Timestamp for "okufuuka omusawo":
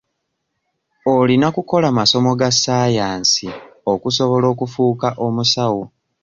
4.53-5.81